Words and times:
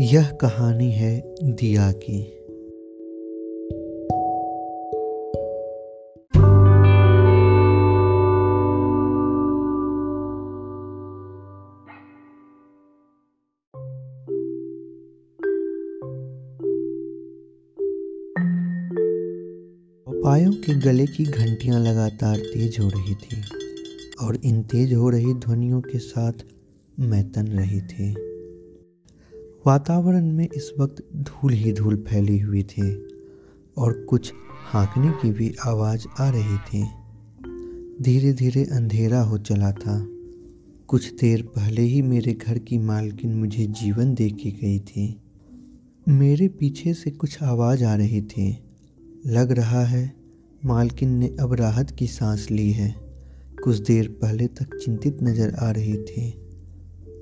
यह 0.00 0.30
कहानी 0.30 0.92
है 0.92 1.34
दिया 1.42 1.92
की। 1.92 2.22
पपायों 20.06 20.52
के 20.52 20.80
गले 20.80 21.06
की 21.06 21.24
घंटियाँ 21.24 21.80
लगातार 21.80 22.36
तेज 22.36 22.76
हो 22.80 22.88
रही 22.88 23.14
थी 23.14 23.42
और 24.20 24.36
इन 24.44 24.62
तेज 24.62 24.94
हो 24.94 25.08
रही 25.08 25.34
ध्वनियों 25.34 25.80
के 25.80 25.98
साथ 25.98 26.32
मैं 27.00 27.32
तन 27.32 27.46
रही 27.46 27.80
थी। 27.80 28.27
वातावरण 29.66 30.32
में 30.32 30.48
इस 30.56 30.72
वक्त 30.78 31.08
धूल 31.16 31.52
ही 31.52 31.72
धूल 31.72 32.04
फैली 32.08 32.38
हुई 32.38 32.62
थी 32.62 33.06
और 33.78 34.06
कुछ 34.08 34.32
हाँकने 34.72 35.10
की 35.10 35.30
भी 35.30 35.54
आवाज़ 35.66 36.06
आ 36.20 36.30
रही 36.30 36.58
थी। 36.58 36.86
धीरे 38.02 38.32
धीरे 38.32 38.64
अंधेरा 38.64 39.20
हो 39.20 39.38
चला 39.38 39.72
था। 39.72 40.06
कुछ 40.88 41.12
देर 41.12 41.42
पहले 41.42 41.82
ही 41.82 42.02
मेरे 42.02 42.32
घर 42.32 42.58
की 42.58 42.78
मालकिन 42.78 43.34
मुझे 43.34 43.66
जीवन 43.66 44.14
दे 44.14 44.30
के 44.30 44.50
गई 44.50 44.78
थी। 44.78 45.20
मेरे 46.08 46.48
पीछे 46.48 46.94
से 46.94 47.10
कुछ 47.10 47.42
आवाज़ 47.42 47.84
आ 47.84 47.94
रही 47.94 48.22
थी। 48.22 48.58
लग 49.26 49.52
रहा 49.52 49.84
है 49.84 50.14
मालकिन 50.64 51.08
ने 51.08 51.36
अब 51.40 51.52
राहत 51.52 51.90
की 51.90 52.06
सांस 52.06 52.50
ली 52.50 52.72
है। 52.72 52.94
कुछ 53.64 53.76
देर 53.76 54.08
पहले 54.08 54.46
तक 54.46 54.76
चिंतित 54.84 55.18
नज़र 55.22 55.54
आ 55.54 55.70
रही 55.70 55.96
थी। 55.96 56.47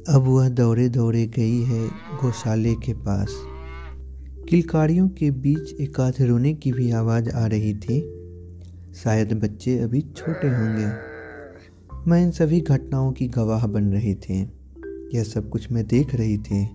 अब 0.09 0.23
वह 0.23 0.49
दौड़े 0.49 0.89
दौड़े 0.89 1.27
गई 1.27 1.63
है 1.63 1.89
गौशाले 2.23 2.75
के 2.75 2.93
पास। 2.95 3.29
किलकारियों 4.49 5.09
के 5.09 5.31
बीच 5.31 5.73
एक 5.81 6.01
आध 6.01 6.23
रोने 6.23 6.55
की 6.55 6.73
भी 6.73 6.91
आवाज़ 6.91 7.31
आ 7.31 7.47
रही 7.47 7.75
थी। 7.75 8.01
शायद 8.95 9.33
बच्चे 9.33 9.79
अभी 9.79 10.01
छोटे 10.01 10.49
होंगे। 10.49 10.87
मैं 12.11 12.23
इन 12.25 12.31
सभी 12.31 12.61
घटनाओं 12.61 13.13
की 13.13 13.29
गवाह 13.29 13.67
बन 13.67 13.85
रही 13.85 14.15
थी। 14.15 14.49
यह 15.15 15.23
सब 15.23 15.49
कुछ 15.51 15.73
मैं 15.73 15.87
देख 15.87 16.15
रही 16.15 16.39
थी 16.39 16.67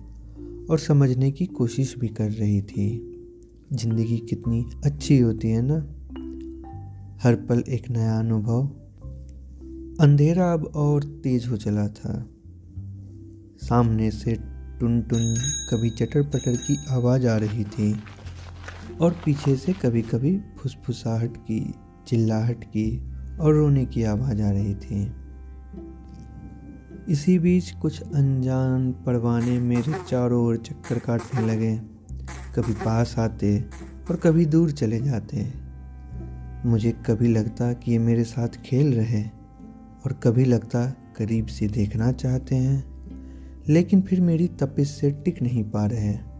और 0.70 0.78
समझने 0.78 1.30
की 1.30 1.46
कोशिश 1.46 1.94
भी 1.98 2.08
कर 2.08 2.30
रही 2.30 2.62
थी। 2.62 3.14
ज़िंदगी 3.72 4.18
कितनी 4.18 4.66
अच्छी 4.84 5.18
होती 5.18 5.48
है 5.48 5.62
ना? 5.62 5.78
हर 7.22 7.34
पल 7.34 7.64
एक 7.68 7.90
नया 7.90 8.18
अनुभव। 8.18 8.66
अंधेरा 10.00 10.52
अब 10.52 10.64
और 10.64 11.02
तेज 11.04 11.46
हो 11.46 11.56
चला 11.56 11.88
था। 11.88 12.28
सामने 13.62 14.10
से 14.10 14.34
टुन 14.80 15.02
टुन 15.02 15.34
कभी 15.70 15.90
चटर 15.90 16.22
पटर 16.22 16.56
की 16.56 16.78
आवाज़ 16.90 17.26
आ 17.26 17.36
रही 17.36 17.64
थी 17.64 18.02
और 19.00 19.16
पीछे 19.24 19.56
से 19.56 19.72
कभी 19.72 20.02
कभी 20.02 20.40
फुसफुसाहट 20.58 21.36
की, 21.36 21.74
चिल्लाहट 22.06 22.64
की 22.64 23.12
और 23.40 23.54
रोने 23.54 23.84
की 23.84 24.02
आवाज़ 24.02 24.42
आ 24.42 24.50
रही 24.50 24.74
थी। 24.74 25.12
इसी 27.08 27.38
बीच 27.38 27.70
कुछ 27.70 28.02
अनजान 28.02 28.92
परवाने 28.92 29.58
मेरे 29.58 29.94
चारों 30.10 30.44
ओर 30.44 30.56
चक्कर 30.56 30.98
काटने 30.98 31.46
लगे। 31.46 31.76
कभी 32.54 32.72
पास 32.72 33.18
आते 33.18 33.64
और 34.10 34.16
कभी 34.16 34.46
दूर 34.46 34.70
चले 34.70 35.00
जाते। 35.00 35.52
मुझे 36.68 36.92
कभी 36.92 37.28
लगता 37.28 37.72
कि 37.72 37.92
ये 37.92 37.98
मेरे 37.98 38.24
साथ 38.24 38.48
खेल 38.48 38.94
रहे 38.94 39.22
और 40.04 40.12
कभी 40.12 40.44
लगता 40.44 40.86
करीब 41.16 41.46
से 41.46 41.68
देखना 41.68 42.12
चाहते 42.12 42.56
हैं। 42.56 42.91
लेकिन 43.68 44.02
फिर 44.02 44.20
मेरी 44.20 44.48
तपिश 44.48 44.88
से 44.88 45.10
टिक 45.10 45.42
नहीं 45.42 45.64
पा 45.64 45.86
रहे 45.86 46.32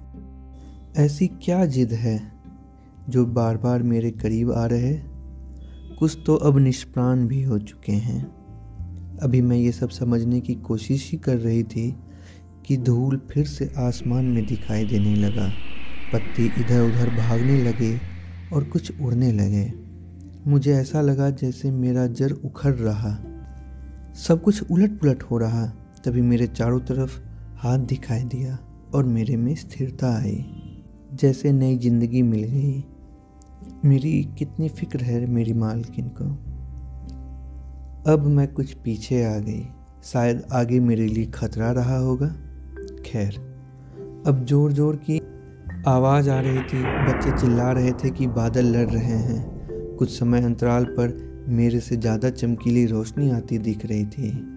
ऐसी 1.05 1.27
क्या 1.27 1.67
जिद 1.67 1.93
है 1.93 2.33
जो 3.09 3.27
बार 3.27 3.57
बार 3.57 3.83
मेरे 3.83 4.11
करीब 4.11 4.53
आ 4.53 4.67
रहे 4.67 5.13
कुछ 5.99 6.19
तो 6.27 6.35
अब 6.35 6.59
निष्प्राण 6.59 7.27
भी 7.27 7.43
हो 7.43 7.59
चुके 7.59 7.93
हैं। 7.93 8.23
अभी 9.19 9.41
मैं 9.41 9.57
ये 9.57 9.73
सब 9.73 9.91
समझने 9.91 10.41
की 10.41 10.55
कोशिश 10.55 11.11
ही 11.13 11.19
कर 11.19 11.37
रही 11.37 11.63
थी 11.63 11.97
कि 12.67 12.77
धूल 12.77 13.21
फिर 13.31 13.47
से 13.47 13.73
आसमान 13.77 14.25
में 14.25 14.47
दिखाई 14.47 14.85
देने 14.85 15.15
लगा। 15.15 15.53
पत्ती 16.13 16.47
इधर 16.47 16.81
उधर 16.81 17.11
भागने 17.11 17.63
लगे 17.63 18.01
और 18.53 18.65
कुछ 18.65 19.01
उड़ने 19.01 19.33
लगे। 19.33 19.73
मुझे 20.47 20.73
ऐसा 20.73 21.01
लगा 21.01 21.31
जैसे 21.31 21.71
मेरा 21.71 22.07
जर 22.07 22.33
उखड़ 22.33 22.75
रहा। 22.75 23.19
सब 24.15 24.43
कुछ 24.45 24.71
उलट 24.71 25.01
पुलट 25.01 25.23
हो 25.23 25.39
रहा। 25.39 25.82
तभी 26.05 26.23
मेरे 26.23 26.47
चारों 26.47 26.81
तरफ़ 26.81 27.19
हाथ 27.57 27.79
दिखाई 27.79 28.23
दिया 28.25 28.59
और 28.95 29.05
मेरे 29.05 29.37
में 29.37 29.55
स्थिरता 29.55 30.17
आई। 30.17 30.45
जैसे 31.15 31.53
नई 31.53 31.77
ज़िंदगी 31.79 32.23
मिल 32.23 32.43
गई। 32.43 32.85
मेरी 33.85 34.23
कितनी 34.39 34.69
फ़िक्र 34.69 35.01
है 35.01 35.27
मेरी 35.27 35.53
मालकिन 35.53 36.09
को। 36.09 36.25
अब 38.13 38.27
मैं 38.27 38.49
कुछ 38.49 38.73
पीछे 38.75 39.25
आ 39.25 39.39
गई। 39.39 39.67
शायद 40.05 40.43
आगे 40.53 40.81
मेरे 40.81 41.07
लिए 41.07 41.27
खतरा 41.27 41.71
रहा 41.73 41.99
होगा। 41.99 42.29
खैर, 43.07 43.35
अब 44.27 44.45
ज़ोर 44.49 44.73
ज़ोर 44.73 44.97
की 44.97 45.21
आवाज़ 45.89 46.31
आ 46.31 46.41
रही 46.41 46.63
थी। 46.63 46.83
बच्चे 46.83 47.41
चिल्ला 47.41 47.73
रहे 47.73 47.93
थे 47.93 48.11
कि 48.11 48.27
बादल 48.27 48.67
लड़ 48.67 48.89
रहे 48.91 49.19
हैं। 49.19 49.97
कुछ 49.97 50.19
समय 50.19 50.43
अंतराल 50.43 50.85
पर 50.85 51.45
मेरे 51.49 51.81
से 51.81 51.97
ज़्यादा 51.97 52.31
चमकीली 52.31 52.87
रोशनी 52.87 53.31
आती 53.31 53.59
दिख 53.59 53.87
रही 53.87 54.05
थी। 54.07 54.52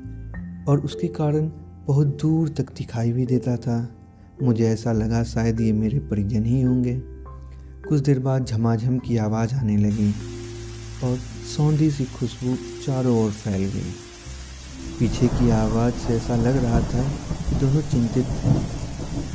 और 0.68 0.80
उसके 0.80 1.08
कारण 1.08 1.52
बहुत 1.88 2.08
दूर 2.08 2.50
तक 2.50 2.64
दिखाई 2.64 3.12
भी 3.12 3.26
देता 3.26 3.58
था। 3.58 3.90
मुझे 4.44 4.68
ऐसा 4.68 4.92
लगा 4.92 5.24
शायद 5.24 5.62
ये 5.62 5.74
मेरे 5.74 6.00
परिजन 6.00 6.44
ही 6.44 6.62
होंगे। 6.62 7.02
कुछ 7.90 8.00
देर 8.00 8.20
बाद 8.20 8.46
झमाझम 8.46 8.98
की 8.98 9.18
आवाज़ 9.18 9.56
आने 9.56 9.78
लगी 9.78 10.14
और 11.04 11.18
सौंधी 11.58 11.92
सी 11.92 12.06
खुशबू 12.06 12.56
चारों 12.86 13.26
ओर 13.26 13.32
फैल 13.32 13.62
गई। 13.62 13.92
पीछे 15.00 15.28
की 15.28 15.50
आवाज़ 15.50 15.94
से 15.94 16.14
ऐसा 16.14 16.36
लग 16.36 16.64
रहा 16.64 16.80
था 16.80 17.04
कि 17.50 17.56
दोनों 17.56 17.82
चिंतित 17.82 18.26
थे। 18.26 18.50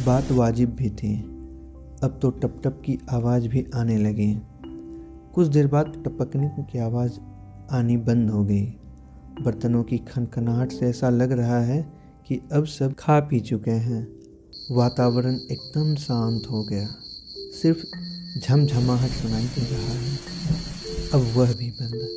बात 0.06 0.32
वाजिब 0.32 0.70
भी 0.70 0.90
थी। 0.90 1.20
अब 2.02 2.18
तो 2.22 2.30
टप 2.30 2.60
टप 2.64 2.82
की 2.84 2.98
आवाज़ 3.10 3.48
भी 3.48 3.66
आने 3.74 3.98
लगी। 3.98 4.38
कुछ 5.34 5.46
देर 5.46 5.66
बाद 5.66 6.02
टपकने 6.06 6.50
की 6.62 6.78
आवाज़ 6.78 7.12
आनी 7.72 7.96
बंद 7.96 8.30
हो 8.30 8.44
गई। 8.44 8.79
बर्तनों 9.42 9.82
की 9.82 9.98
खनखनाहट 9.98 10.72
से 10.72 10.86
ऐसा 10.86 11.10
लग 11.10 11.32
रहा 11.32 11.60
है 11.60 11.92
कि 12.26 12.40
अब 12.52 12.64
सब 12.64 12.94
खा 12.94 13.20
पी 13.20 13.40
चुके 13.40 13.70
हैं। 13.70 14.08
वातावरण 14.70 15.34
एकदम 15.34 15.94
शांत 15.94 16.42
हो 16.50 16.64
गया। 16.64 16.88
सिर्फ़ 17.62 17.78
झमझमाहट 18.40 19.10
सुनाई 19.10 19.44
दे 19.44 19.60
रहा 19.60 19.80
है। 19.80 20.18
अब 21.14 21.38
वह 21.38 21.54
भी 21.54 21.70
बंद। 21.70 22.08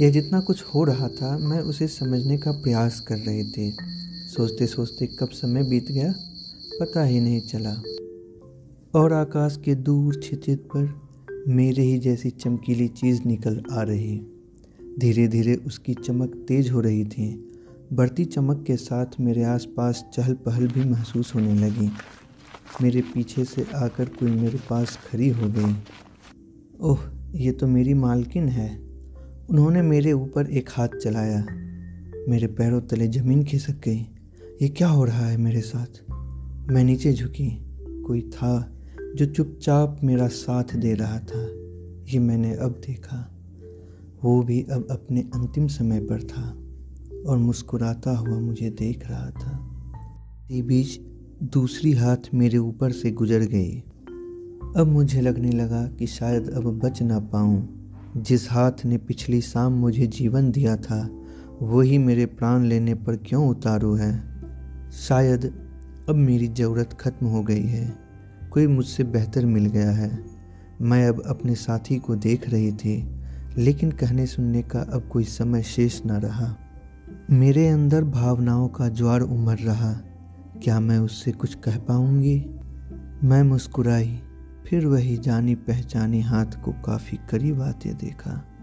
यह 0.00 0.10
जितना 0.10 0.40
कुछ 0.40 0.64
हो 0.74 0.84
रहा 0.84 1.08
था, 1.08 1.38
मैं 1.38 1.60
उसे 1.60 1.88
समझने 1.88 2.38
का 2.38 2.52
प्रयास 2.52 3.00
कर 3.00 3.16
रही 3.16 3.44
थी। 3.50 3.76
सोचते 4.36 4.66
सोचते 4.66 5.06
कब 5.06 5.28
समय 5.28 5.62
बीत 5.62 5.92
गया, 5.92 6.14
पता 6.80 7.04
ही 7.04 7.20
नहीं 7.20 7.40
चला। 7.40 7.82
और 8.94 9.12
आकाश 9.12 9.58
के 9.64 9.74
दूर 9.74 10.20
छिचित 10.24 10.68
पर 10.76 11.00
मेरे 11.48 11.82
ही 11.82 11.98
जैसी 11.98 12.30
चमकीली 12.30 12.88
चीज़ 12.88 13.22
निकल 13.26 13.62
आ 13.72 13.82
रही। 13.82 14.33
धीरे 14.98 15.28
धीरे 15.28 15.54
उसकी 15.54 15.94
चमक 15.94 16.44
तेज 16.48 16.70
हो 16.70 16.80
रही 16.80 17.04
थी। 17.04 17.52
बढ़ती 17.92 18.24
चमक 18.24 18.64
के 18.66 18.76
साथ 18.76 19.06
मेरे 19.20 19.44
आसपास 19.44 20.04
चहल 20.14 20.34
पहल 20.34 20.68
भी 20.68 20.84
महसूस 20.84 21.34
होने 21.34 21.54
लगी। 21.54 21.90
मेरे 22.82 23.00
पीछे 23.00 23.44
से 23.44 23.66
आकर 23.74 24.04
कोई 24.04 24.30
मेरे 24.30 24.58
पास 24.70 24.98
खड़ी 25.10 25.28
हो 25.28 25.48
गई। 25.48 25.74
ओह, 26.80 27.00
ये 27.34 27.52
तो 27.52 27.66
मेरी 27.66 27.94
मालकिन 27.94 28.48
है। 28.48 28.80
उन्होंने 29.50 29.82
मेरे 29.82 30.12
ऊपर 30.12 30.46
एक 30.50 30.70
हाथ 30.72 30.88
चलाया। 30.88 31.46
मेरे 32.28 32.46
पैरों 32.46 32.80
तले 32.80 33.08
ज़मीन 33.08 33.44
खिसक 33.44 33.74
गई। 33.84 34.06
ये 34.62 34.68
क्या 34.68 34.88
हो 34.88 35.04
रहा 35.04 35.26
है 35.26 35.36
मेरे 35.36 35.60
साथ? 35.60 36.10
मैं 36.70 36.84
नीचे 36.84 37.12
झुकी। 37.12 37.64
कोई 38.02 38.20
था 38.20 38.72
जो 39.16 39.26
चुपचाप 39.26 40.00
मेरा 40.04 40.28
साथ 40.28 40.64
दे 40.76 40.94
रहा 40.94 41.18
था। 41.18 41.42
ये 42.12 42.18
मैंने 42.18 42.54
अब 42.54 42.80
देखा। 42.86 43.33
वो 44.24 44.42
भी 44.42 44.62
अब 44.62 44.86
अपने 44.90 45.20
अंतिम 45.20 45.66
समय 45.66 46.00
पर 46.00 46.22
था 46.22 46.58
और 47.30 47.38
मुस्कुराता 47.38 48.16
हुआ 48.16 48.38
मुझे 48.38 48.70
देख 48.70 49.10
रहा 49.10 49.30
था। 49.30 49.70
इसी 50.50 50.62
बीच 50.62 51.00
दूसरी 51.42 51.92
हाथ 51.92 52.16
मेरे 52.34 52.58
ऊपर 52.58 52.92
से 52.92 53.10
गुजर 53.10 53.40
गई। 53.40 53.80
अब 54.76 54.86
मुझे 54.86 55.20
लगने 55.20 55.50
लगा 55.50 55.86
कि 55.86 56.06
शायद 56.06 56.50
अब 56.50 56.78
बच 56.78 57.02
ना 57.02 57.18
पाऊँ। 57.18 57.90
जिस 58.16 58.50
हाथ 58.50 58.72
ने 58.84 58.98
पिछली 58.98 59.40
शाम 59.40 59.72
मुझे 59.72 60.06
जीवन 60.06 60.50
दिया 60.50 60.76
था, 60.76 61.10
वही 61.62 61.98
मेरे 61.98 62.26
प्राण 62.26 62.64
लेने 62.64 62.94
पर 62.94 63.16
क्यों 63.16 63.48
उतारू 63.48 63.94
है? 63.94 64.24
शायद 64.92 65.44
अब 66.08 66.14
मेरी 66.14 66.48
ज़रूरत 66.48 66.92
ख़त्म 67.00 67.26
हो 67.26 67.42
गई 67.42 67.64
है। 67.64 67.96
कोई 68.52 68.66
मुझसे 68.66 69.04
बेहतर 69.04 69.46
मिल 69.46 69.66
गया 69.66 69.90
है। 69.90 70.24
मैं 70.80 71.08
अब 71.08 71.22
अपने 71.26 71.54
साथी 71.54 71.98
को 71.98 72.16
देख 72.16 72.50
रही 72.50 72.72
थी। 72.72 73.13
लेकिन 73.58 73.90
कहने 73.90 74.26
सुनने 74.26 74.62
का 74.62 74.80
अब 74.80 75.08
कोई 75.12 75.24
समय 75.24 75.62
शेष 75.62 76.00
न 76.06 76.10
रहा। 76.10 76.56
मेरे 77.30 77.68
अंदर 77.68 78.04
भावनाओं 78.04 78.68
का 78.68 78.88
ज्वार 78.88 79.20
उमड़ 79.20 79.58
रहा। 79.58 79.92
क्या 80.62 80.80
मैं 80.80 80.98
उससे 80.98 81.32
कुछ 81.32 81.54
कह 81.54 81.78
पाऊँगी? 81.78 82.46
मैं 83.24 83.42
मुस्कुराई, 83.42 84.20
फिर 84.66 84.86
वही 84.86 85.16
जानी 85.16 85.54
पहचानी 85.54 86.20
हाथ 86.20 86.46
को 86.46 86.72
काफ़ी 86.72 87.18
करीब 87.30 87.62
आते 87.62 87.88
देखा। 87.88 88.53